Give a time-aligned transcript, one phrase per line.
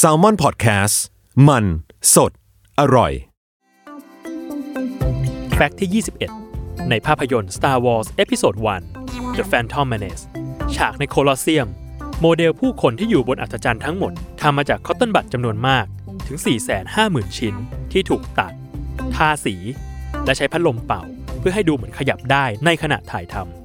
[0.00, 0.94] s a l ม o n PODCAST
[1.48, 1.64] มัน
[2.14, 2.32] สด
[2.80, 3.12] อร่อย
[5.52, 6.02] แฟกต์ที่
[6.44, 8.58] 21 ในภาพยนตร์ Star Wars Episode
[8.96, 10.24] 1 The Phantom Menace
[10.76, 11.68] ฉากในโคลอสเซียม
[12.20, 15.86] โมเดลผู้คนที่อยู่บนอัศจรรย์ทั้งหมดทำมาจากคอตตอนบัตจำนวนมาก
[16.26, 16.38] ถึง
[16.88, 17.54] 450,000 ชิ้น
[17.92, 18.52] ที่ถูกตัด
[19.14, 19.56] ทาสี
[20.24, 21.02] และใช้พัดลมเป่า
[21.38, 23.61] เพื่อให้ดูเหมือนขยับได้ในขณะถ่ายทำ